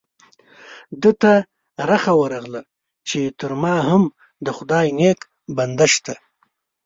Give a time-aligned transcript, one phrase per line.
[1.01, 1.33] ده ته
[1.89, 2.61] رخه ورغله
[3.09, 4.03] چې تر ما هم
[4.45, 5.19] د خدای نیک
[5.57, 6.15] بنده شته.